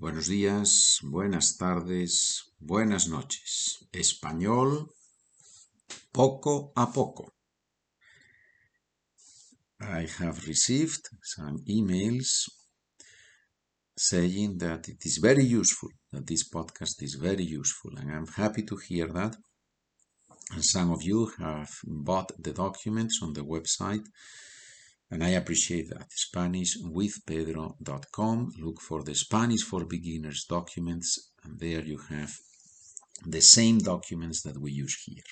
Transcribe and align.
Buenos 0.00 0.28
días, 0.28 1.00
buenas 1.02 1.56
tardes, 1.56 2.52
buenas 2.60 3.08
noches. 3.08 3.84
Español 3.90 4.94
poco 6.12 6.72
a 6.76 6.92
poco. 6.92 7.34
I 9.80 10.06
have 10.20 10.46
received 10.46 11.02
some 11.20 11.64
emails 11.66 12.48
saying 13.96 14.58
that 14.58 14.88
it 14.88 15.04
is 15.04 15.18
very 15.18 15.44
useful, 15.44 15.90
that 16.12 16.24
this 16.24 16.48
podcast 16.48 17.02
is 17.02 17.16
very 17.16 17.44
useful, 17.44 17.98
and 17.98 18.08
I'm 18.12 18.28
happy 18.28 18.62
to 18.66 18.76
hear 18.76 19.08
that. 19.08 19.36
And 20.52 20.64
some 20.64 20.92
of 20.92 21.02
you 21.02 21.26
have 21.38 21.70
bought 21.82 22.30
the 22.38 22.52
documents 22.52 23.18
on 23.20 23.32
the 23.32 23.42
website 23.42 24.06
and 25.10 25.24
I 25.24 25.30
appreciate 25.30 25.88
that. 25.90 26.10
SpanishWithPedro.com. 26.10 28.52
Look 28.60 28.80
for 28.80 29.02
the 29.02 29.14
Spanish 29.14 29.62
for 29.62 29.84
Beginners 29.86 30.44
documents, 30.48 31.30
and 31.42 31.58
there 31.58 31.82
you 31.82 31.98
have 32.10 32.38
the 33.24 33.40
same 33.40 33.78
documents 33.78 34.42
that 34.42 34.60
we 34.60 34.72
use 34.72 35.02
here. 35.06 35.24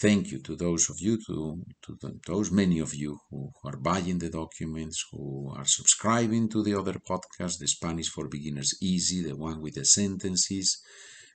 Thank 0.00 0.32
you 0.32 0.40
to 0.40 0.56
those 0.56 0.90
of 0.90 1.00
you, 1.00 1.18
to, 1.26 1.62
to 1.82 1.96
the, 2.00 2.18
those 2.26 2.50
many 2.50 2.80
of 2.80 2.94
you 2.94 3.20
who, 3.30 3.52
who 3.62 3.68
are 3.68 3.76
buying 3.76 4.18
the 4.18 4.30
documents, 4.30 5.04
who 5.10 5.52
are 5.56 5.64
subscribing 5.64 6.48
to 6.50 6.62
the 6.62 6.74
other 6.74 6.94
podcast, 6.94 7.58
the 7.58 7.68
Spanish 7.68 8.08
for 8.08 8.28
Beginners 8.28 8.76
Easy, 8.82 9.22
the 9.22 9.36
one 9.36 9.62
with 9.62 9.74
the 9.74 9.84
sentences. 9.84 10.82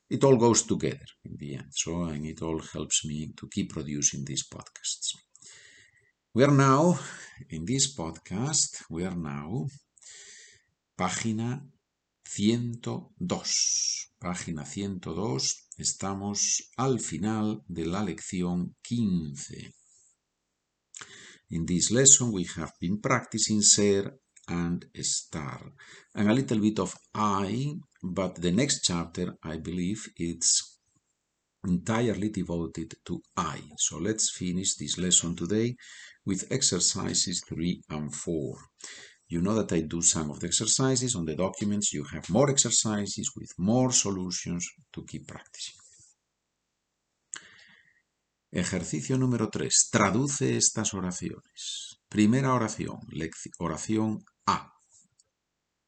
It 0.09 0.23
all 0.23 0.37
goes 0.37 0.63
together 0.63 1.05
in 1.23 1.37
the 1.37 1.55
end. 1.55 1.71
So, 1.71 2.03
and 2.03 2.25
it 2.25 2.41
all 2.41 2.59
helps 2.59 3.05
me 3.05 3.31
to 3.37 3.47
keep 3.47 3.71
producing 3.71 4.25
these 4.25 4.45
podcasts. 4.47 5.13
We 6.31 6.43
are 6.43 6.51
now, 6.51 6.99
in 7.49 7.65
this 7.65 7.95
podcast, 7.95 8.83
we 8.87 9.03
are 9.03 9.15
now, 9.15 9.65
página 10.95 11.65
102. 12.23 14.11
Página 14.19 14.63
102, 14.63 15.69
estamos 15.79 16.69
al 16.77 16.99
final 16.99 17.63
de 17.67 17.87
la 17.87 18.03
lección 18.03 18.75
15. 18.83 19.73
In 21.49 21.65
this 21.65 21.89
lesson, 21.89 22.31
we 22.31 22.45
have 22.57 22.73
been 22.79 23.01
practicing 23.01 23.63
ser 23.63 24.15
and 24.47 24.85
estar, 24.93 25.73
and 26.13 26.29
a 26.29 26.33
little 26.35 26.59
bit 26.59 26.77
of 26.77 26.95
I, 27.15 27.73
but 28.03 28.35
the 28.35 28.51
next 28.51 28.83
chapter, 28.83 29.35
I 29.41 29.57
believe, 29.57 30.07
it's 30.15 30.78
entirely 31.65 32.29
devoted 32.29 32.95
to 33.05 33.21
I. 33.35 33.61
So 33.77 33.97
let's 33.97 34.31
finish 34.31 34.75
this 34.75 34.97
lesson 34.97 35.35
today 35.35 35.75
with 36.25 36.51
exercises 36.51 37.43
3 37.47 37.81
and 37.89 38.13
4. 38.13 38.57
You 39.27 39.41
know 39.41 39.55
that 39.55 39.71
I 39.73 39.81
do 39.81 40.01
some 40.01 40.31
of 40.31 40.39
the 40.39 40.47
exercises 40.47 41.15
on 41.15 41.25
the 41.25 41.35
documents. 41.35 41.93
You 41.93 42.03
have 42.05 42.29
more 42.29 42.49
exercises 42.49 43.31
with 43.35 43.53
more 43.57 43.91
solutions 43.91 44.67
to 44.93 45.05
keep 45.05 45.27
practicing. 45.27 45.75
Ejercicio 48.51 49.17
número 49.17 49.49
3. 49.51 49.89
Traduce 49.91 50.57
estas 50.57 50.95
oraciones. 50.95 51.99
Primera 52.09 52.55
oración, 52.55 52.99
oración 53.59 54.25
A. 54.47 54.73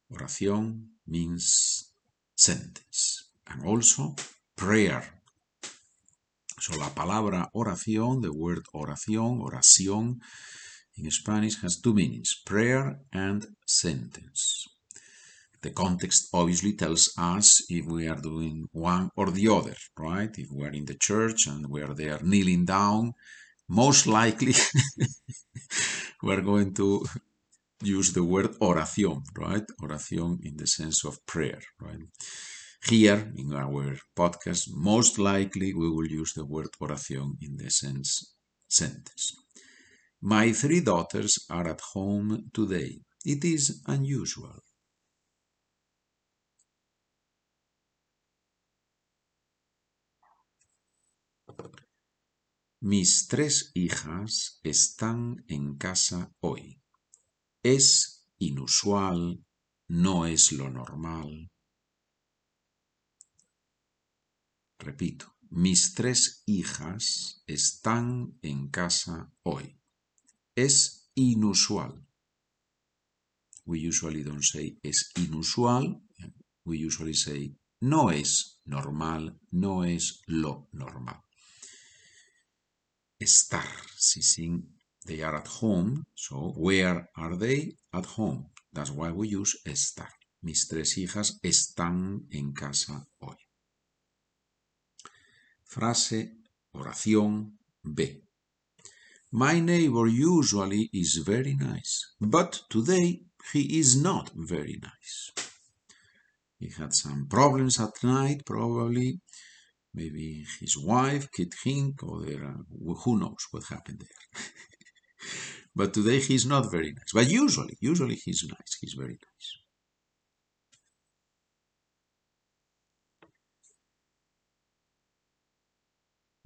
Oración 0.10 1.00
means 1.06 1.96
sentence. 2.36 3.32
And 3.48 3.66
also 3.66 4.16
prayer 4.56 5.21
So 6.72 6.78
la 6.78 6.90
palabra 6.96 7.50
oración, 7.54 8.22
the 8.22 8.32
word 8.32 8.64
oración, 8.74 9.42
oración, 9.42 10.22
in 10.96 11.12
Spanish 11.12 11.62
has 11.62 11.82
two 11.82 11.94
meanings, 11.94 12.42
prayer 12.46 12.98
and 13.12 13.46
sentence. 13.68 14.68
The 15.62 15.72
context 15.72 16.30
obviously 16.34 16.74
tells 16.78 17.14
us 17.18 17.62
if 17.70 17.86
we 17.88 18.08
are 18.08 18.22
doing 18.22 18.70
one 18.72 19.10
or 19.18 19.32
the 19.32 19.50
other, 19.50 19.76
right? 19.98 20.32
If 20.38 20.50
we 20.50 20.66
are 20.66 20.72
in 20.72 20.86
the 20.86 20.96
church 20.96 21.48
and 21.48 21.68
we 21.68 21.82
are 21.82 21.94
there 21.94 22.20
kneeling 22.24 22.64
down, 22.64 23.16
most 23.68 24.08
likely 24.08 24.54
we 26.24 26.34
are 26.34 26.42
going 26.42 26.74
to 26.76 27.04
use 27.84 28.14
the 28.14 28.24
word 28.24 28.52
oración, 28.62 29.24
right? 29.38 29.66
Oración 29.82 30.40
in 30.42 30.56
the 30.56 30.68
sense 30.68 31.04
of 31.04 31.18
prayer, 31.26 31.60
right? 31.82 32.08
Here 32.84 33.32
in 33.38 33.54
our 33.54 33.96
podcast, 34.18 34.70
most 34.74 35.20
likely 35.20 35.74
we 35.74 35.90
will 35.90 36.08
use 36.08 36.34
the 36.34 36.46
word 36.46 36.70
oración 36.82 37.38
in 37.40 37.56
the 37.56 37.70
sense 37.70 38.34
sentence. 38.68 39.36
My 40.20 40.52
three 40.52 40.82
daughters 40.82 41.46
are 41.50 41.68
at 41.68 41.82
home 41.94 42.50
today. 42.54 43.02
It 43.24 43.46
is 43.46 43.84
unusual. 43.86 44.64
Mis 52.82 53.28
tres 53.28 53.72
hijas 53.76 54.60
están 54.64 55.46
en 55.48 55.78
casa 55.78 56.32
hoy. 56.42 56.82
Es 57.64 58.26
inusual, 58.40 59.46
no 59.88 60.26
es 60.26 60.52
lo 60.52 60.68
normal. 60.72 61.51
Repito, 64.82 65.36
mis 65.52 65.94
tres 65.94 66.42
hijas 66.48 67.44
están 67.46 68.40
en 68.42 68.70
casa 68.70 69.32
hoy. 69.44 69.80
Es 70.56 71.12
inusual. 71.14 72.04
We 73.64 73.88
usually 73.88 74.24
don't 74.24 74.44
say 74.44 74.80
es 74.82 75.12
inusual. 75.18 76.02
We 76.66 76.84
usually 76.84 77.14
say 77.14 77.56
no 77.82 78.10
es 78.10 78.60
normal, 78.66 79.40
no 79.52 79.84
es 79.84 80.24
lo 80.26 80.68
normal. 80.72 81.22
Estar, 83.20 83.70
si 83.96 84.24
sin 84.24 84.80
they 85.06 85.22
are 85.22 85.38
at 85.38 85.48
home, 85.62 86.06
so 86.16 86.54
where 86.58 87.08
are 87.16 87.38
they? 87.38 87.78
At 87.94 88.08
home. 88.18 88.50
That's 88.74 88.90
why 88.90 89.12
we 89.12 89.28
use 89.28 89.62
estar. 89.64 90.10
Mis 90.42 90.68
tres 90.68 90.98
hijas 90.98 91.40
están 91.44 92.26
en 92.32 92.52
casa 92.54 93.08
hoy. 93.20 93.38
Frase, 95.72 96.36
oración 96.74 97.58
B. 97.82 98.22
My 99.32 99.62
neighbor 99.62 100.06
usually 100.06 100.90
is 100.92 101.22
very 101.26 101.56
nice, 101.56 102.14
but 102.20 102.64
today 102.70 103.24
he 103.54 103.80
is 103.80 103.96
not 103.96 104.32
very 104.36 104.78
nice. 104.82 105.32
He 106.60 106.72
had 106.78 106.94
some 106.94 107.26
problems 107.30 107.80
at 107.80 108.04
night, 108.04 108.46
probably. 108.46 109.22
Maybe 109.94 110.46
his 110.60 110.78
wife 110.78 111.32
kicked 111.32 111.64
him, 111.64 111.96
or 112.04 112.22
there, 112.26 112.54
who 113.04 113.18
knows 113.18 113.48
what 113.52 113.64
happened 113.70 114.02
there. 114.02 114.44
but 115.76 115.94
today 115.94 116.20
he's 116.20 116.46
not 116.46 116.70
very 116.70 116.92
nice. 116.92 117.14
But 117.14 117.30
usually, 117.30 117.78
usually 117.80 118.16
he's 118.16 118.44
nice. 118.44 118.78
He's 118.82 118.94
very 118.94 119.18
nice. 119.28 119.48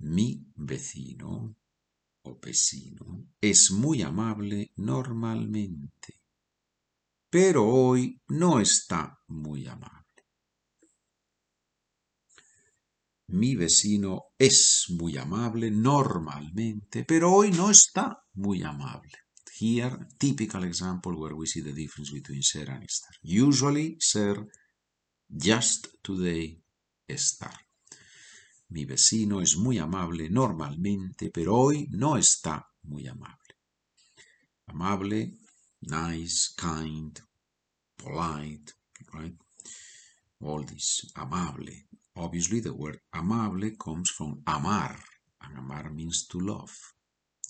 Mi 0.08 0.46
vecino 0.56 1.56
o 2.22 2.40
vecino 2.40 3.30
es 3.42 3.72
muy 3.72 4.04
amable 4.04 4.72
normalmente, 4.76 6.22
pero 7.28 7.66
hoy 7.66 8.22
no 8.28 8.60
está 8.60 9.20
muy 9.30 9.66
amable. 9.66 10.28
Mi 13.30 13.56
vecino 13.56 14.26
es 14.38 14.86
muy 14.90 15.18
amable 15.18 15.72
normalmente, 15.72 17.04
pero 17.04 17.34
hoy 17.34 17.50
no 17.50 17.72
está 17.72 18.24
muy 18.34 18.62
amable. 18.62 19.18
Here, 19.60 19.98
typical 20.20 20.66
example 20.66 21.14
where 21.14 21.34
we 21.34 21.48
see 21.48 21.64
the 21.64 21.74
difference 21.74 22.12
between 22.14 22.44
ser 22.44 22.70
and 22.70 22.84
estar. 22.84 23.16
Usually, 23.24 23.98
ser, 24.00 24.46
just 25.28 25.88
today, 26.04 26.62
estar. 27.08 27.65
Mi 28.70 28.86
vecino 28.86 29.42
es 29.42 29.58
muy 29.58 29.78
amable 29.78 30.30
normalmente, 30.30 31.30
pero 31.32 31.56
hoy 31.56 31.88
no 31.92 32.18
está 32.18 32.68
muy 32.84 33.08
amable. 33.08 33.56
Amable, 34.68 35.38
nice, 35.82 36.54
kind, 36.58 37.20
polite, 37.96 38.74
right? 39.14 39.38
All 40.40 40.66
this, 40.66 41.12
amable. 41.16 41.88
Obviously, 42.16 42.60
the 42.62 42.72
word 42.72 43.02
amable 43.14 43.76
comes 43.78 44.10
from 44.10 44.42
amar, 44.48 44.98
and 45.42 45.58
amar 45.58 45.92
means 45.92 46.28
to 46.28 46.40
love. 46.40 46.74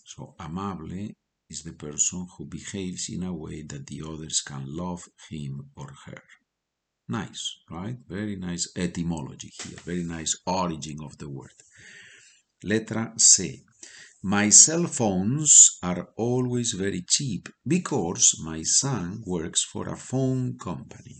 So, 0.04 0.36
amable 0.40 1.16
is 1.50 1.64
the 1.64 1.74
person 1.74 2.28
who 2.38 2.46
behaves 2.46 3.10
in 3.10 3.24
a 3.24 3.34
way 3.34 3.62
that 3.64 3.88
the 3.88 4.02
others 4.02 4.42
can 4.42 4.66
love 4.66 5.08
him 5.30 5.70
or 5.76 5.94
her. 6.06 6.24
Nice, 7.08 7.58
right? 7.70 7.98
Very 8.08 8.36
nice 8.36 8.68
etymology 8.76 9.52
here, 9.64 9.78
very 9.84 10.04
nice 10.04 10.38
origin 10.46 10.98
of 11.04 11.18
the 11.18 11.30
word. 11.30 11.54
Letra 12.64 13.14
C. 13.20 13.64
My 14.24 14.50
cell 14.50 14.88
phones 14.88 15.78
are 15.84 16.10
always 16.16 16.74
very 16.74 17.04
cheap 17.04 17.50
because 17.68 18.40
my 18.44 18.64
son 18.64 19.24
works 19.26 19.64
for 19.64 19.88
a 19.88 19.98
phone 19.98 20.58
company. 20.58 21.18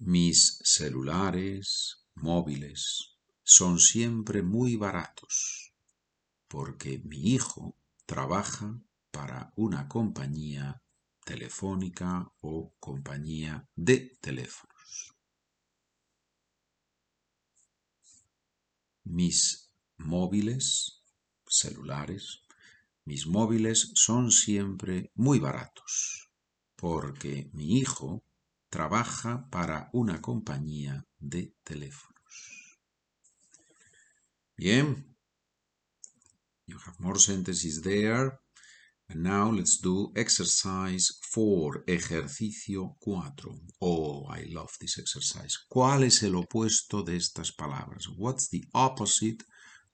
Mis 0.00 0.60
celulares, 0.64 1.96
móviles 2.22 3.18
son 3.42 3.78
siempre 3.78 4.42
muy 4.42 4.76
baratos 4.76 5.72
porque 6.48 7.00
mi 7.04 7.34
hijo 7.34 7.76
trabaja 8.06 8.80
para 9.10 9.52
una 9.56 9.88
compañía 9.88 10.82
telefónica 11.24 12.32
o 12.40 12.72
compañía 12.80 13.68
de 13.74 14.16
teléfonos. 14.20 15.14
Mis 19.04 19.70
móviles, 19.98 21.02
celulares, 21.46 22.40
mis 23.04 23.26
móviles 23.26 23.90
son 23.94 24.30
siempre 24.30 25.10
muy 25.14 25.38
baratos 25.38 26.30
porque 26.76 27.50
mi 27.52 27.78
hijo 27.78 28.22
trabaja 28.70 29.48
para 29.50 29.88
una 29.92 30.20
compañía 30.20 31.04
de 31.18 31.54
teléfonos. 31.64 32.78
Bien. 34.56 35.16
You 36.66 36.76
have 36.84 36.96
more 36.98 37.18
sentences 37.18 37.80
there. 37.82 38.38
And 39.10 39.22
now 39.22 39.50
let's 39.50 39.80
do 39.80 40.12
exercise 40.14 41.18
4, 41.32 41.84
ejercicio 41.86 42.94
4. 43.00 43.54
Oh, 43.80 44.26
I 44.28 44.44
love 44.52 44.70
this 44.78 44.98
exercise. 44.98 45.56
¿Cuál 45.66 46.04
es 46.04 46.22
el 46.22 46.34
opuesto 46.34 47.02
de 47.02 47.16
estas 47.16 47.52
palabras? 47.52 48.06
What's 48.18 48.50
the 48.50 48.68
opposite 48.74 49.42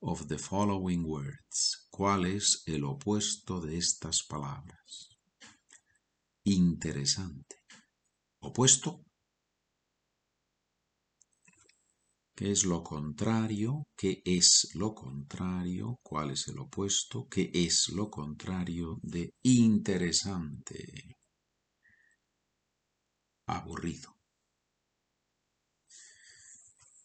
of 0.00 0.26
the 0.26 0.38
following 0.38 1.04
words? 1.04 1.86
¿Cuál 1.90 2.26
es 2.26 2.64
el 2.66 2.82
opuesto 2.82 3.60
de 3.60 3.76
estas 3.76 4.24
palabras? 4.24 5.10
Interesante. 6.42 7.53
Opuesto. 8.44 9.02
¿Qué 12.36 12.50
es 12.52 12.64
lo 12.64 12.82
contrario? 12.82 13.86
¿Qué 13.96 14.20
es 14.24 14.68
lo 14.74 14.94
contrario? 14.94 15.98
¿Cuál 16.02 16.32
es 16.32 16.48
el 16.48 16.58
opuesto? 16.58 17.26
¿Qué 17.26 17.50
es 17.54 17.88
lo 17.88 18.10
contrario 18.10 18.98
de 19.02 19.32
interesante? 19.44 21.16
Aburrido. 23.46 24.14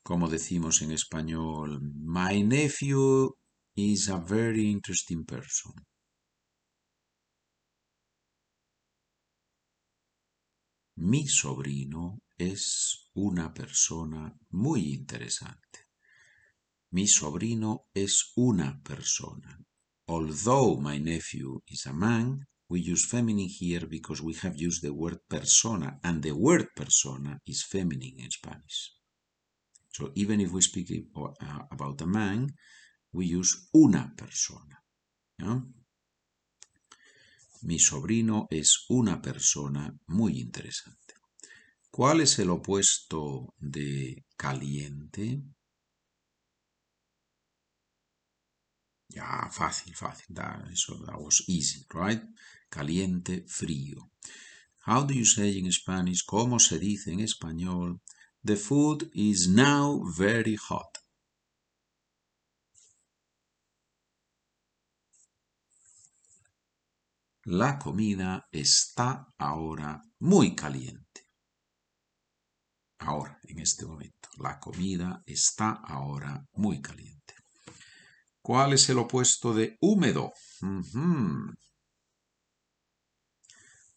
Como 0.03 0.27
decimos 0.27 0.81
en 0.81 0.91
español, 0.91 1.79
my 1.81 2.43
nephew 2.43 3.33
is 3.75 4.09
a 4.09 4.17
very 4.17 4.69
interesting 4.69 5.23
person. 5.23 5.73
Mi 11.01 11.27
sobrino 11.27 12.23
es 12.37 13.09
una 13.13 13.53
persona 13.53 14.37
muy 14.49 14.93
interesante. 14.93 15.87
Mi 16.91 17.07
sobrino 17.07 17.87
es 17.93 18.33
una 18.35 18.81
persona. 18.83 19.57
Although 20.07 20.81
my 20.81 20.99
nephew 20.99 21.61
is 21.67 21.85
a 21.85 21.93
man, 21.93 22.45
we 22.67 22.81
use 22.81 23.05
feminine 23.05 23.47
here 23.47 23.87
because 23.87 24.21
we 24.21 24.33
have 24.41 24.57
used 24.57 24.81
the 24.81 24.91
word 24.91 25.19
persona, 25.29 26.01
and 26.03 26.21
the 26.21 26.33
word 26.33 26.67
persona 26.75 27.39
is 27.45 27.63
feminine 27.63 28.19
in 28.19 28.31
Spanish. 28.31 28.91
So 29.93 30.11
even 30.15 30.41
if 30.41 30.51
we 30.51 30.61
speak 30.61 30.91
uh, 31.15 31.29
about 31.71 32.01
a 32.01 32.07
man, 32.07 32.49
we 33.13 33.25
use 33.25 33.69
una 33.73 34.11
persona. 34.17 34.83
Mi 37.61 37.77
sobrino 37.79 38.47
es 38.49 38.85
una 38.89 39.21
persona 39.21 39.93
muy 40.07 40.39
interesante. 40.39 41.15
¿Cuál 41.91 42.21
es 42.21 42.39
el 42.39 42.49
opuesto 42.49 43.53
de 43.59 44.25
caliente? 44.37 45.43
Ya, 49.09 49.49
fácil, 49.51 49.95
fácil. 49.95 50.35
That, 50.35 50.69
eso, 50.71 50.97
was 51.17 51.43
easy, 51.47 51.85
right? 51.93 52.21
Caliente, 52.69 53.43
frío. 53.47 54.11
How 54.85 55.03
do 55.03 55.13
you 55.13 55.25
say 55.25 55.57
in 55.57 55.71
Spanish? 55.71 56.23
¿Cómo 56.23 56.59
se 56.59 56.79
dice 56.79 57.11
en 57.11 57.19
español? 57.19 57.99
The 58.43 58.55
food 58.55 59.09
is 59.13 59.47
now 59.49 60.01
very 60.15 60.55
hot. 60.55 60.98
La 67.51 67.79
comida 67.79 68.47
está 68.51 69.33
ahora 69.39 70.03
muy 70.19 70.55
caliente. 70.55 71.31
Ahora, 72.99 73.39
en 73.41 73.57
este 73.57 73.87
momento. 73.87 74.29
La 74.37 74.59
comida 74.59 75.23
está 75.25 75.71
ahora 75.71 76.47
muy 76.53 76.79
caliente. 76.79 77.33
¿Cuál 78.39 78.73
es 78.73 78.87
el 78.89 78.99
opuesto 78.99 79.55
de 79.55 79.79
húmedo? 79.81 80.31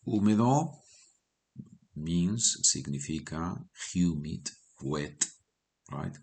Húmedo 0.04 0.70
means, 1.92 2.58
significa 2.62 3.54
humid, 3.94 4.48
wet, 4.80 5.26
right? 5.88 6.16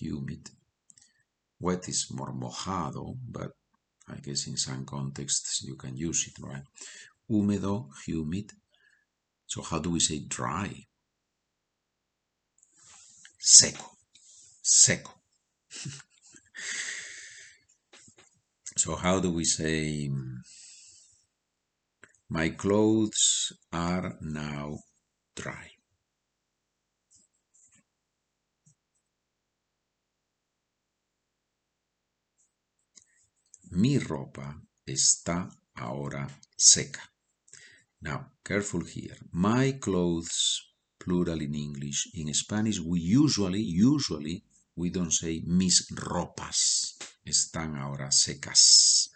Humid. 0.00 0.46
Wet 1.58 1.88
is 1.88 2.08
more 2.12 2.32
mojado, 2.32 3.16
but 3.16 3.50
I 4.08 4.16
guess 4.16 4.46
in 4.46 4.56
some 4.56 4.84
contexts 4.84 5.62
you 5.64 5.74
can 5.74 5.96
use 5.96 6.28
it, 6.28 6.38
right? 6.40 6.62
Húmedo, 7.28 7.88
humid. 8.04 8.52
So 9.46 9.62
how 9.62 9.78
do 9.80 9.90
we 9.90 10.00
say 10.00 10.20
dry? 10.20 10.86
Seco. 13.38 13.96
Seco. 14.62 15.12
so 18.76 18.96
how 18.96 19.20
do 19.20 19.30
we 19.30 19.44
say 19.44 20.08
mm, 20.08 20.38
my 22.28 22.50
clothes 22.50 23.52
are 23.72 24.16
now 24.20 24.78
dry? 25.34 25.75
Mi 33.70 33.98
ropa 33.98 34.62
está 34.86 35.48
ahora 35.74 36.28
seca. 36.56 37.02
Now, 38.00 38.32
careful 38.44 38.84
here. 38.84 39.16
My 39.32 39.72
clothes, 39.80 40.62
plural 40.98 41.40
in 41.40 41.54
English. 41.54 42.10
In 42.14 42.32
Spanish, 42.32 42.78
we 42.78 43.00
usually, 43.00 43.60
usually, 43.62 44.44
we 44.76 44.90
don't 44.90 45.12
say 45.12 45.42
mis 45.46 45.88
ropas 45.90 46.96
están 47.24 47.76
ahora 47.76 48.12
secas. 48.12 49.10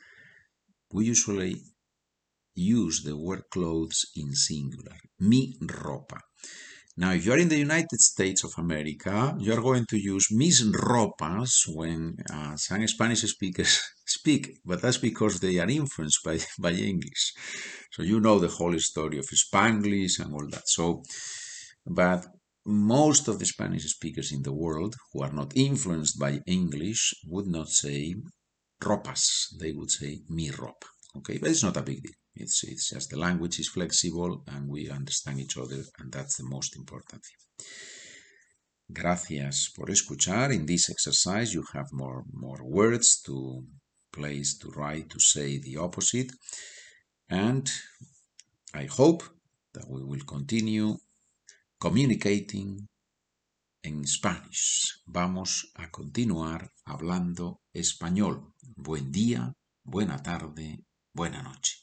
We 0.92 1.06
usually 1.06 1.62
use 2.54 3.04
the 3.04 3.16
word 3.16 3.44
clothes 3.50 4.06
in 4.16 4.34
singular. 4.34 4.96
Mi 5.20 5.56
ropa. 5.60 6.18
Now, 6.96 7.12
if 7.12 7.24
you're 7.24 7.38
in 7.38 7.48
the 7.48 7.58
United 7.58 8.00
States 8.00 8.42
of 8.44 8.52
America, 8.58 9.36
you're 9.38 9.62
going 9.62 9.86
to 9.90 9.96
use 9.96 10.32
mis 10.32 10.62
ropas 10.64 11.68
when 11.68 12.16
uh, 12.32 12.56
some 12.56 12.86
Spanish 12.88 13.22
speakers 13.22 13.80
speak, 14.20 14.42
but 14.64 14.80
that's 14.82 15.02
because 15.10 15.34
they 15.36 15.58
are 15.62 15.70
influenced 15.80 16.20
by, 16.24 16.36
by 16.66 16.72
English. 16.92 17.24
So 17.94 18.02
you 18.02 18.18
know 18.20 18.38
the 18.38 18.54
whole 18.56 18.78
story 18.78 19.18
of 19.18 19.26
Spanglish 19.44 20.18
and 20.22 20.30
all 20.34 20.48
that. 20.54 20.66
So, 20.68 21.02
but 21.86 22.20
most 22.66 23.28
of 23.28 23.38
the 23.38 23.46
Spanish 23.54 23.84
speakers 23.96 24.30
in 24.32 24.42
the 24.42 24.58
world 24.64 24.94
who 25.10 25.22
are 25.26 25.32
not 25.40 25.56
influenced 25.56 26.18
by 26.18 26.32
English 26.46 27.02
would 27.32 27.46
not 27.46 27.68
say 27.68 28.14
ropas. 28.88 29.24
They 29.60 29.72
would 29.72 29.90
say 29.90 30.10
mi 30.28 30.50
ropa. 30.50 30.88
Okay, 31.18 31.38
but 31.38 31.50
it's 31.50 31.66
not 31.68 31.76
a 31.76 31.88
big 31.90 32.02
deal. 32.02 32.20
It's, 32.42 32.62
it's 32.64 32.90
just 32.90 33.10
the 33.10 33.18
language 33.18 33.58
is 33.58 33.68
flexible 33.68 34.44
and 34.46 34.68
we 34.68 34.88
understand 34.88 35.40
each 35.40 35.56
other, 35.56 35.82
and 35.98 36.12
that's 36.12 36.36
the 36.36 36.48
most 36.54 36.76
important 36.76 37.20
thing. 37.26 37.66
Gracias 38.92 39.70
por 39.74 39.90
escuchar. 39.90 40.52
In 40.52 40.66
this 40.66 40.90
exercise, 40.90 41.54
you 41.54 41.64
have 41.74 41.88
more, 41.92 42.24
more 42.32 42.62
words 42.64 43.20
to 43.26 43.64
place, 44.20 44.58
to 44.58 44.68
write, 44.76 45.08
to 45.08 45.18
say 45.18 45.58
the 45.58 45.76
opposite. 45.78 46.30
And 47.28 47.66
I 48.74 48.84
hope 48.84 49.22
that 49.72 49.88
we 49.88 50.02
will 50.02 50.24
continue 50.26 50.96
communicating 51.80 52.86
en 53.82 54.06
Spanish. 54.06 55.00
Vamos 55.06 55.72
a 55.74 55.90
continuar 55.90 56.70
hablando 56.84 57.60
español. 57.72 58.52
Buen 58.76 59.10
día, 59.10 59.54
buena 59.84 60.22
tarde, 60.22 60.84
buena 61.14 61.42
noche. 61.42 61.79